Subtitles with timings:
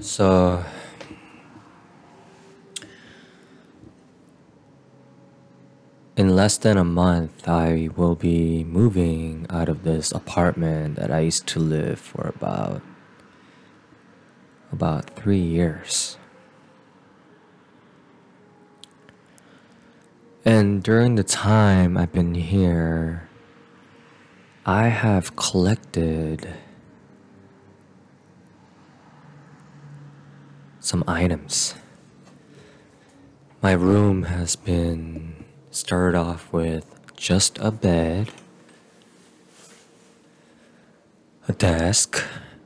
[0.00, 0.64] so
[6.16, 11.20] in less than a month, I will be moving out of this apartment that I
[11.20, 12.82] used to live for about
[14.72, 16.16] about three years.
[20.44, 23.28] And during the time I've been here,
[24.66, 26.48] I have collected
[30.84, 31.74] some items.
[33.62, 36.84] My room has been started off with
[37.16, 38.30] just a bed,
[41.48, 42.22] a desk,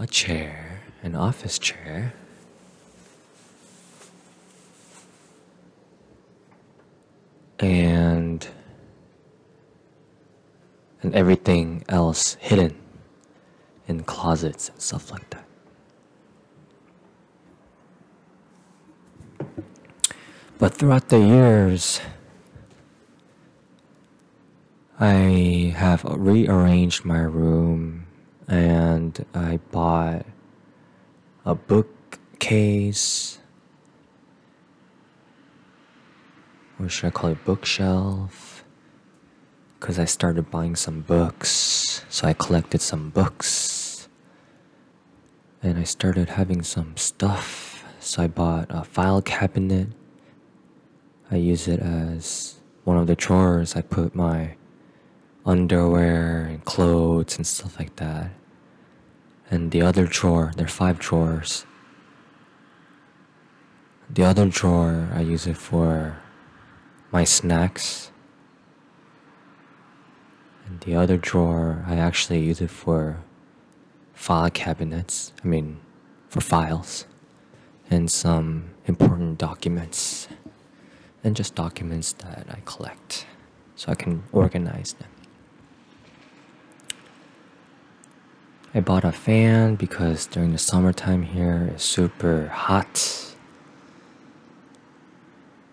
[0.00, 2.12] a chair, an office chair.
[7.60, 8.44] And
[11.02, 12.74] and everything else hidden
[13.86, 15.49] in closets and stuff like that.
[20.60, 22.02] But throughout the years,
[24.98, 28.06] I have rearranged my room
[28.46, 30.26] and I bought
[31.46, 33.38] a bookcase.
[36.76, 37.42] What should I call it?
[37.46, 38.62] Bookshelf.
[39.78, 42.04] Because I started buying some books.
[42.10, 44.10] So I collected some books.
[45.62, 47.82] And I started having some stuff.
[47.98, 49.88] So I bought a file cabinet
[51.30, 53.76] I use it as one of the drawers.
[53.76, 54.56] I put my
[55.46, 58.30] underwear and clothes and stuff like that.
[59.50, 61.64] And the other drawer, there are five drawers.
[64.08, 66.18] The other drawer, I use it for
[67.12, 68.10] my snacks.
[70.66, 73.22] And the other drawer, I actually use it for
[74.12, 75.32] file cabinets.
[75.44, 75.80] I mean,
[76.28, 77.06] for files
[77.88, 80.28] and some important documents
[81.22, 83.26] and just documents that I collect
[83.76, 85.08] so I can organize them.
[88.72, 93.34] I bought a fan because during the summertime here it's super hot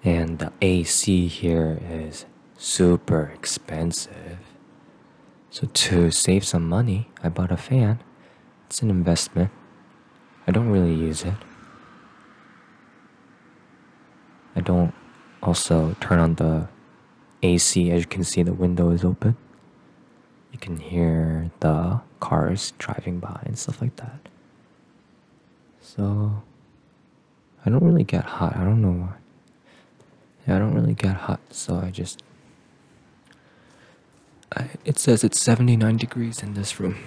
[0.03, 2.25] and the AC here is
[2.57, 4.40] super expensive.
[5.50, 8.00] So to save some money, I bought a fan.
[8.66, 9.52] It's an investment.
[10.47, 11.34] I don't really use it.
[14.56, 14.94] I don't
[15.47, 16.68] also turn on the
[17.41, 19.38] AC as you can see the window is open.
[20.52, 24.19] You can hear the cars driving by and stuff like that.
[25.81, 26.44] So
[27.66, 28.57] I don't really get hot.
[28.57, 29.13] I don't know why.
[30.47, 32.24] Yeah, I don't really get hot so I just
[34.56, 36.97] I, it says it's 79 degrees in this room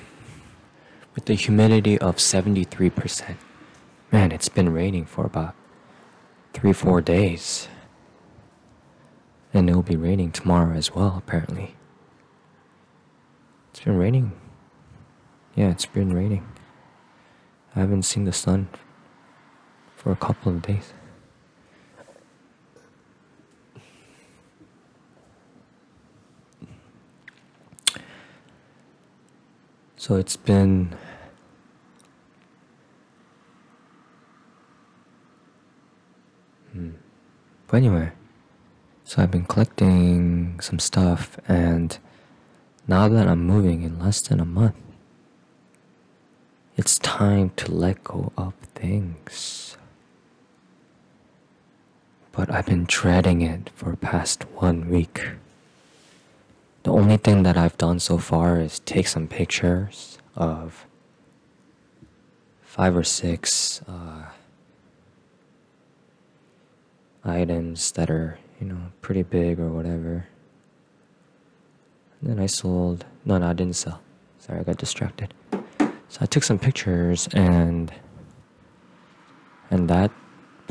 [1.15, 3.37] with the humidity of 73%
[4.13, 5.55] man it's been raining for about
[6.53, 7.69] three four days
[9.53, 11.75] and it will be raining tomorrow as well, apparently.
[13.71, 14.33] It's been raining.
[15.55, 16.47] Yeah, it's been raining.
[17.75, 18.69] I haven't seen the sun
[19.97, 20.93] for a couple of days.
[29.97, 30.97] So it's been
[36.73, 36.91] hmm.
[37.69, 38.13] But anyway,
[39.11, 41.99] so I've been collecting some stuff, and
[42.87, 44.77] now that I'm moving in less than a month,
[46.77, 49.77] it's time to let go of things.
[52.31, 55.31] But I've been dreading it for past one week.
[56.85, 60.87] The only thing that I've done so far is take some pictures of
[62.63, 64.27] five or six uh,
[67.25, 70.27] items that are you know, pretty big or whatever.
[72.21, 73.07] And then I sold.
[73.25, 74.01] No, no, I didn't sell.
[74.39, 75.33] Sorry, I got distracted.
[75.53, 77.93] So I took some pictures and
[79.71, 80.11] and that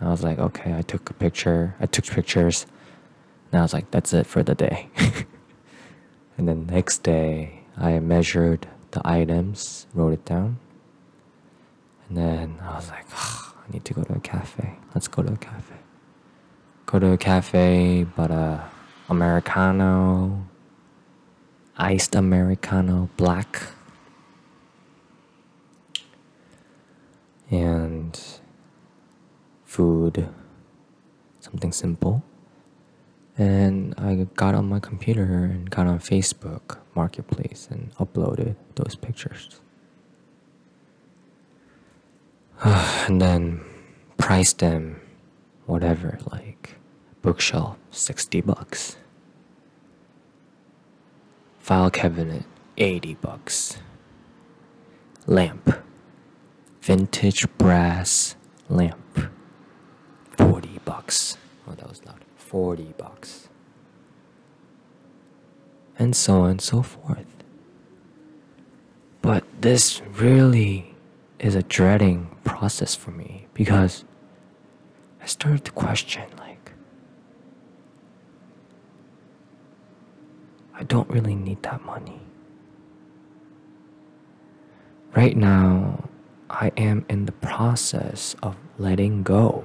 [0.00, 1.74] I was like, okay, I took a picture.
[1.80, 2.66] I took pictures.
[3.50, 4.88] And I was like, that's it for the day.
[6.36, 10.58] and then next day, I measured the items, wrote it down.
[12.08, 14.74] And then I was like, oh, I need to go to a cafe.
[14.94, 15.81] Let's go to a cafe
[16.92, 18.68] go to a cafe, but a
[19.08, 20.46] Americano,
[21.78, 23.62] iced Americano, black.
[27.50, 28.20] And
[29.64, 30.28] food,
[31.40, 32.22] something simple.
[33.38, 39.60] And I got on my computer and got on Facebook Marketplace and uploaded those pictures.
[42.64, 43.62] and then
[44.18, 45.00] price them
[45.64, 46.76] whatever, like
[47.22, 48.96] bookshelf, 60 bucks.
[51.58, 52.44] File cabinet,
[52.76, 53.78] 80 bucks.
[55.26, 55.78] Lamp,
[56.80, 58.34] vintage brass
[58.68, 59.30] lamp,
[60.36, 61.38] 40 bucks.
[61.68, 62.24] Oh, that was loud.
[62.36, 63.48] 40 bucks.
[65.98, 67.26] And so on and so forth.
[69.20, 70.94] But this really
[71.38, 74.04] is a dreading process for me because
[75.22, 76.51] I started to question like,
[80.82, 82.20] I don't really need that money.
[85.14, 86.08] Right now,
[86.50, 89.64] I am in the process of letting go.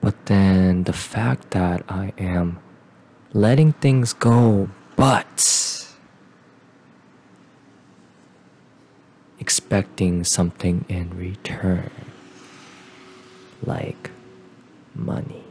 [0.00, 2.58] But then the fact that I am
[3.32, 5.86] letting things go, but
[9.38, 11.92] expecting something in return,
[13.62, 14.10] like
[14.96, 15.47] money.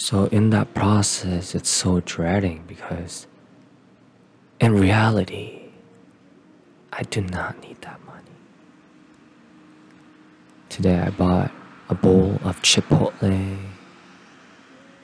[0.00, 3.26] So, in that process, it's so dreading because
[4.60, 5.70] in reality,
[6.92, 8.38] I do not need that money.
[10.68, 11.50] Today, I bought
[11.88, 13.58] a bowl of Chipotle,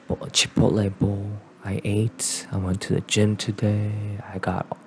[0.09, 1.29] a Chipotle bowl.
[1.65, 2.47] I ate.
[2.53, 3.91] I went to the gym today.
[4.33, 4.79] I got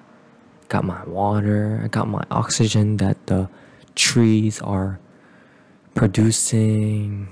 [0.69, 1.81] got my water.
[1.83, 3.50] I got my oxygen that the
[3.94, 5.01] trees are
[5.95, 7.27] producing.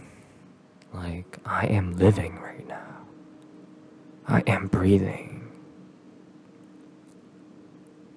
[0.93, 2.44] Like I am living.
[4.27, 5.51] I am breathing.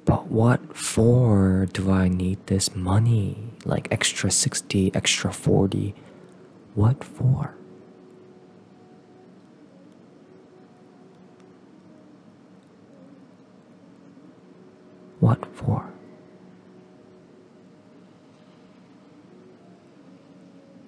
[0.06, 3.52] But what for do I need this money?
[3.66, 5.94] Like extra 60, extra 40.
[6.74, 7.54] What for?
[15.20, 15.92] What for?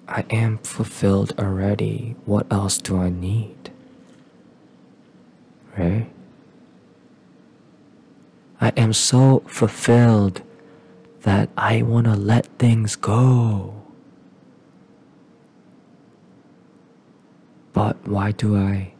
[0.07, 2.15] I am fulfilled already.
[2.25, 3.60] What else do I need?
[5.77, 6.09] Right?
[8.59, 10.41] I am so fulfilled
[11.21, 13.81] that I want to let things go.
[17.73, 18.93] But why do I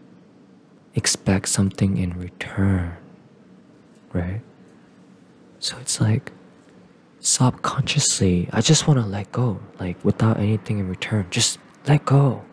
[0.95, 2.95] expect something in return?
[4.13, 4.41] Right?
[5.59, 6.31] So it's like
[7.19, 11.27] subconsciously, I just want to let go, like without anything in return.
[11.29, 12.43] Just let go.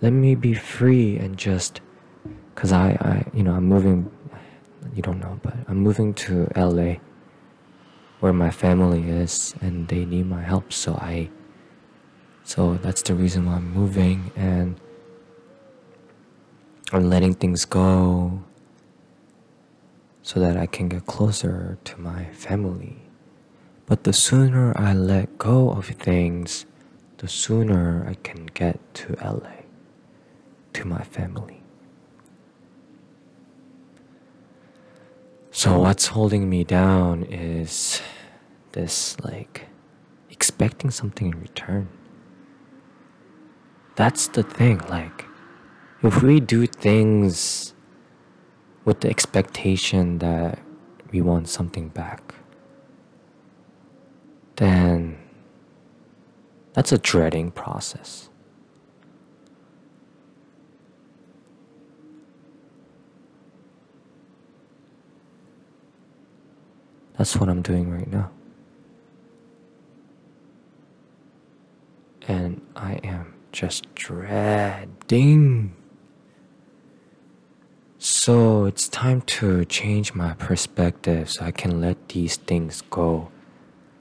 [0.00, 1.80] Let me be free and just,
[2.54, 4.10] cause I, I, you know, I'm moving.
[4.94, 6.96] You don't know, but I'm moving to LA,
[8.20, 10.72] where my family is, and they need my help.
[10.72, 11.30] So I,
[12.44, 14.80] so that's the reason why I'm moving, and
[16.92, 18.42] I'm letting things go
[20.22, 22.96] so that I can get closer to my family.
[23.86, 26.66] But the sooner I let go of things,
[27.18, 29.64] the sooner I can get to LA,
[30.74, 31.61] to my family.
[35.62, 38.02] So, what's holding me down is
[38.72, 39.68] this like
[40.28, 41.88] expecting something in return.
[43.94, 45.24] That's the thing, like,
[46.02, 47.74] if we do things
[48.84, 50.58] with the expectation that
[51.12, 52.34] we want something back,
[54.56, 55.16] then
[56.72, 58.30] that's a dreading process.
[67.22, 68.32] That's what I'm doing right now.
[72.26, 75.76] And I am just dreading
[77.98, 83.30] so it's time to change my perspective so I can let these things go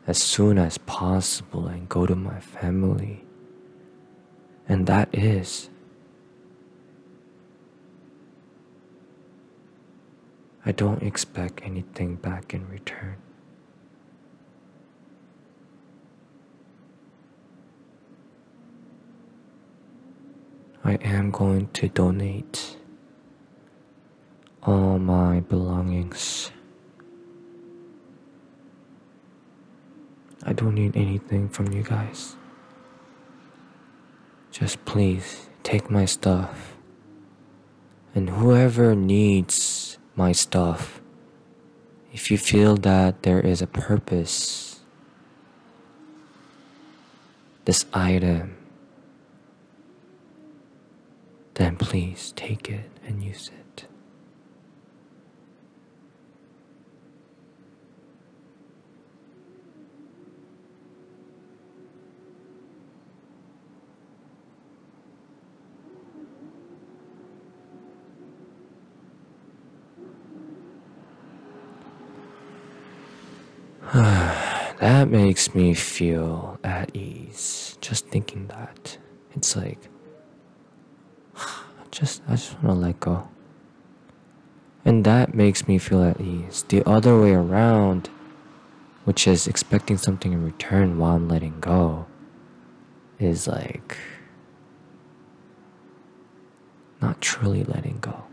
[0.07, 3.23] as soon as possible and go to my family.
[4.67, 5.69] And that is
[10.65, 13.17] I don't expect anything back in return.
[20.83, 22.77] I am going to donate
[24.63, 26.51] all my belongings.
[30.43, 32.35] I don't need anything from you guys.
[34.51, 36.75] Just please take my stuff.
[38.13, 41.01] And whoever needs my stuff,
[42.13, 44.81] if you feel that there is a purpose,
[47.65, 48.57] this item,
[51.53, 53.60] then please take it and use it.
[74.81, 77.77] That makes me feel at ease.
[77.81, 78.97] Just thinking that.
[79.35, 79.77] It's like,
[81.91, 83.27] just, I just want to let go.
[84.83, 86.65] And that makes me feel at ease.
[86.67, 88.09] The other way around,
[89.03, 92.07] which is expecting something in return while I'm letting go,
[93.19, 93.99] is like
[96.99, 98.23] not truly letting go.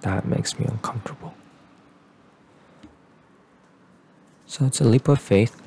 [0.00, 1.34] That makes me uncomfortable.
[4.48, 5.60] So it's a leap of faith.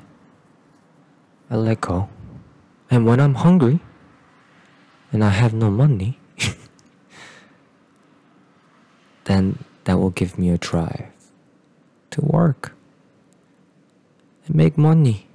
[1.48, 2.08] I let go.
[2.90, 3.78] And when I'm hungry
[5.12, 6.18] and I have no money,
[9.24, 11.06] then that will give me a drive
[12.10, 12.74] to work
[14.46, 15.28] and make money.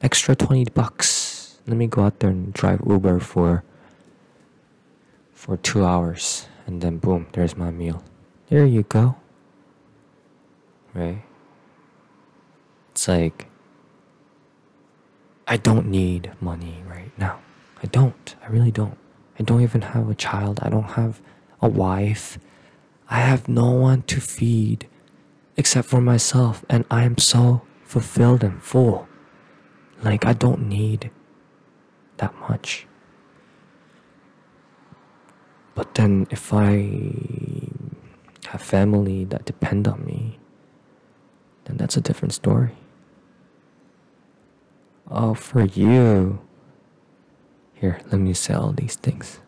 [0.00, 1.58] Extra 20 bucks.
[1.66, 3.62] Let me go out there and drive Uber for
[5.34, 8.02] for 2 hours and then boom, there's my meal.
[8.48, 9.16] There you go.
[10.94, 11.24] Right?
[13.00, 13.46] It's like
[15.48, 17.40] I don't need money right now.
[17.82, 18.36] I don't.
[18.44, 18.98] I really don't.
[19.38, 20.60] I don't even have a child.
[20.60, 21.22] I don't have
[21.62, 22.38] a wife.
[23.08, 24.86] I have no one to feed
[25.56, 29.08] except for myself, and I am so fulfilled and full.
[30.02, 31.10] Like, I don't need
[32.18, 32.86] that much.
[35.74, 37.64] But then, if I
[38.48, 40.38] have family that depend on me,
[41.64, 42.76] then that's a different story.
[45.10, 46.40] Oh, for you.
[47.74, 49.40] Here, let me sell these things.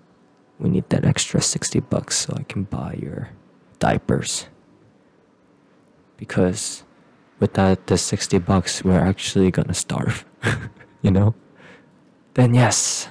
[0.58, 3.30] We need that extra 60 bucks so I can buy your
[3.78, 4.46] diapers.
[6.16, 6.82] Because
[7.38, 10.24] without the 60 bucks, we're actually gonna starve,
[11.02, 11.34] you know?
[12.34, 13.08] Then, yes,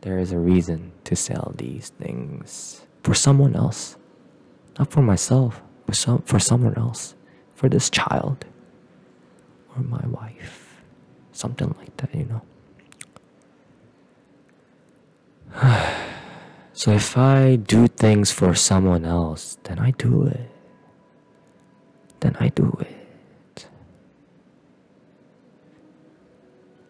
[0.00, 3.96] there is a reason to sell these things for someone else.
[4.78, 7.14] Not for myself, but some, for someone else.
[7.54, 8.44] For this child
[9.76, 10.61] or my wife.
[11.32, 12.42] Something like that, you know?
[16.74, 20.50] So if I do things for someone else, then I do it.
[22.20, 23.66] Then I do it.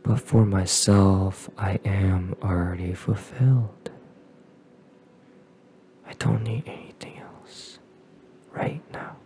[0.02, 3.90] But for myself, I am already fulfilled.
[6.06, 7.78] I don't need anything else
[8.50, 9.16] right now.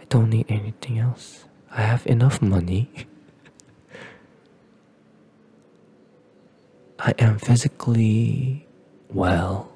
[0.00, 1.44] I don't need anything else.
[1.70, 2.90] I have enough money.
[6.98, 8.66] I am physically
[9.12, 9.70] well,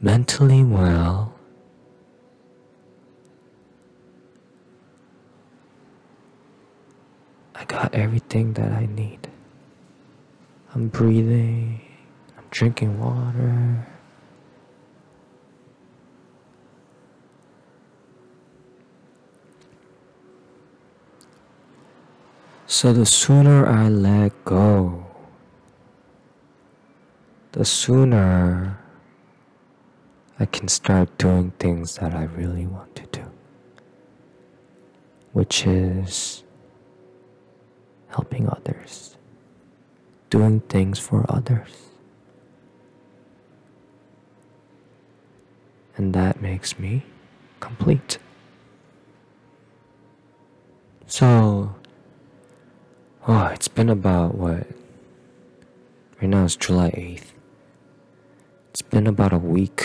[0.00, 1.34] mentally well.
[7.54, 9.28] I got everything that I need.
[10.74, 11.80] I'm breathing,
[12.36, 13.86] I'm drinking water.
[22.76, 25.06] So the sooner I let go,
[27.52, 28.78] the sooner
[30.38, 33.24] I can start doing things that I really want to do,
[35.32, 36.44] which is
[38.08, 39.16] helping others,
[40.28, 41.72] doing things for others.
[45.96, 47.06] And that makes me
[47.58, 48.18] complete.
[51.06, 51.75] So,
[53.26, 54.66] oh, it's been about what?
[56.20, 57.32] Right now it's July 8th.
[58.70, 59.84] It's been about a week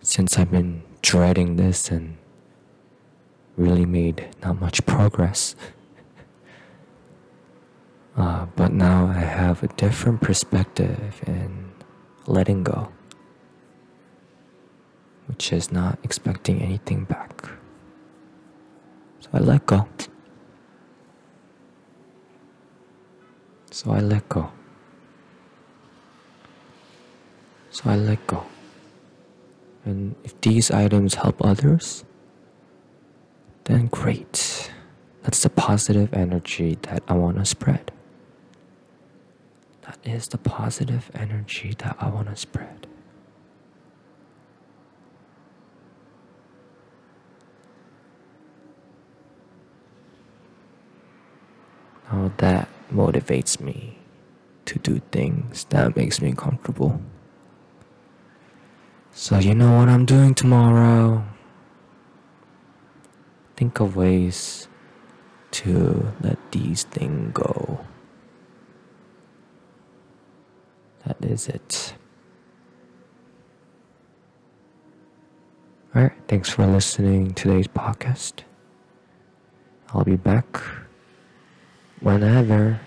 [0.00, 2.16] since I've been dreading this and
[3.56, 5.54] really made not much progress.
[8.14, 11.72] Uh, but now I have a different perspective in
[12.26, 12.92] letting go,
[15.28, 17.48] which is not expecting anything back.
[19.20, 19.88] So I let go.
[23.72, 24.52] So I let go.
[27.70, 28.44] So I let go.
[29.86, 32.04] And if these items help others,
[33.64, 34.70] then great.
[35.22, 37.90] That's the positive energy that I want to spread.
[39.86, 42.86] That is the positive energy that I want to spread.
[52.12, 53.98] Now that motivates me
[54.66, 57.00] to do things that makes me comfortable.
[59.12, 61.24] So, you know what I'm doing tomorrow?
[63.56, 64.68] Think of ways
[65.52, 67.84] to let these things go.
[71.06, 71.94] That is it.
[75.94, 78.44] Alright, thanks for listening to today's podcast.
[79.92, 80.62] I'll be back
[82.02, 82.80] whenever.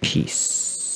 [0.00, 0.87] Peace.